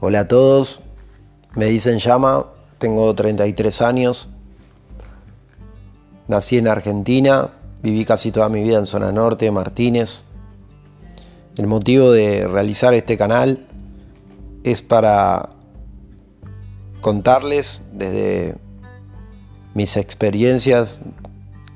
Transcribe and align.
Hola 0.00 0.20
a 0.20 0.28
todos, 0.28 0.80
me 1.54 1.66
dicen 1.66 1.98
Llama, 1.98 2.46
tengo 2.78 3.14
33 3.14 3.80
años, 3.80 4.28
nací 6.26 6.58
en 6.58 6.66
Argentina, 6.66 7.50
viví 7.80 8.04
casi 8.04 8.32
toda 8.32 8.48
mi 8.48 8.60
vida 8.62 8.78
en 8.78 8.86
zona 8.86 9.12
norte, 9.12 9.50
Martínez. 9.52 10.24
El 11.56 11.68
motivo 11.68 12.10
de 12.10 12.48
realizar 12.48 12.92
este 12.92 13.16
canal 13.16 13.68
es 14.64 14.82
para 14.82 15.50
contarles 17.00 17.84
desde 17.92 18.56
mis 19.74 19.96
experiencias, 19.96 21.02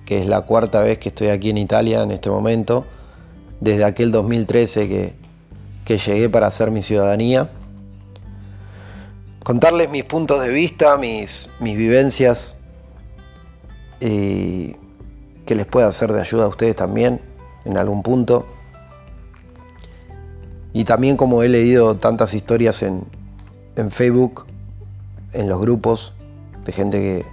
que 0.04 0.20
es 0.20 0.26
la 0.26 0.40
cuarta 0.40 0.80
vez 0.80 0.98
que 0.98 1.10
estoy 1.10 1.28
aquí 1.28 1.50
en 1.50 1.58
Italia 1.58 2.02
en 2.02 2.10
este 2.10 2.30
momento, 2.30 2.84
desde 3.60 3.84
aquel 3.84 4.10
2013 4.10 4.88
que, 4.88 5.14
que 5.84 5.98
llegué 5.98 6.28
para 6.28 6.48
hacer 6.48 6.72
mi 6.72 6.82
ciudadanía 6.82 7.52
contarles 9.48 9.88
mis 9.88 10.04
puntos 10.04 10.42
de 10.42 10.50
vista, 10.50 10.98
mis, 10.98 11.48
mis 11.58 11.74
vivencias, 11.74 12.58
y 13.98 14.76
que 15.46 15.54
les 15.54 15.64
pueda 15.64 15.90
ser 15.90 16.12
de 16.12 16.20
ayuda 16.20 16.44
a 16.44 16.48
ustedes 16.48 16.76
también 16.76 17.22
en 17.64 17.78
algún 17.78 18.02
punto. 18.02 18.46
Y 20.74 20.84
también 20.84 21.16
como 21.16 21.42
he 21.42 21.48
leído 21.48 21.96
tantas 21.96 22.34
historias 22.34 22.82
en, 22.82 23.04
en 23.76 23.90
Facebook, 23.90 24.44
en 25.32 25.48
los 25.48 25.58
grupos 25.62 26.12
de 26.66 26.72
gente 26.72 26.98
que, 26.98 27.24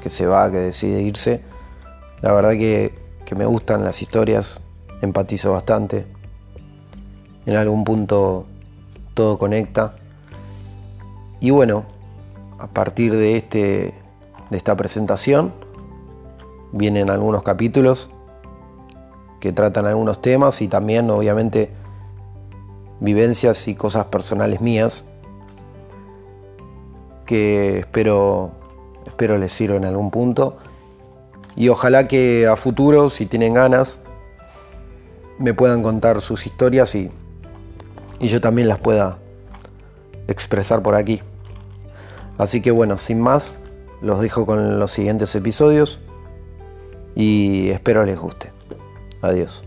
que, 0.00 0.10
se 0.10 0.26
va, 0.26 0.48
que 0.52 0.58
decide 0.58 1.02
irse, 1.02 1.42
la 2.22 2.32
verdad 2.34 2.52
que, 2.52 2.94
que 3.26 3.34
me 3.34 3.46
gustan 3.46 3.82
las 3.82 4.00
historias, 4.00 4.62
empatizo 5.02 5.50
bastante. 5.50 6.06
En 7.46 7.56
algún 7.56 7.82
punto 7.82 8.46
todo 9.14 9.38
conecta. 9.38 9.96
Y 11.40 11.50
bueno, 11.50 11.84
a 12.58 12.68
partir 12.68 13.12
de, 13.12 13.36
este, 13.36 13.94
de 14.50 14.56
esta 14.56 14.76
presentación 14.76 15.52
vienen 16.72 17.10
algunos 17.10 17.42
capítulos 17.42 18.10
que 19.40 19.52
tratan 19.52 19.86
algunos 19.86 20.22
temas 20.22 20.62
y 20.62 20.68
también 20.68 21.10
obviamente 21.10 21.70
vivencias 23.00 23.68
y 23.68 23.74
cosas 23.74 24.06
personales 24.06 24.60
mías 24.60 25.04
que 27.26 27.78
espero, 27.78 28.52
espero 29.06 29.38
les 29.38 29.52
sirva 29.52 29.76
en 29.76 29.84
algún 29.84 30.10
punto. 30.10 30.56
Y 31.56 31.68
ojalá 31.68 32.04
que 32.04 32.46
a 32.46 32.56
futuro, 32.56 33.10
si 33.10 33.26
tienen 33.26 33.54
ganas, 33.54 34.00
me 35.38 35.54
puedan 35.54 35.82
contar 35.82 36.20
sus 36.20 36.46
historias 36.46 36.94
y, 36.94 37.10
y 38.20 38.28
yo 38.28 38.40
también 38.40 38.68
las 38.68 38.78
pueda 38.78 39.18
expresar 40.28 40.82
por 40.82 40.94
aquí. 40.94 41.20
Así 42.38 42.60
que 42.60 42.70
bueno, 42.70 42.96
sin 42.96 43.20
más, 43.20 43.54
los 44.00 44.20
dejo 44.20 44.46
con 44.46 44.78
los 44.78 44.90
siguientes 44.90 45.34
episodios 45.34 46.00
y 47.14 47.68
espero 47.70 48.04
les 48.04 48.18
guste. 48.18 48.52
Adiós. 49.22 49.64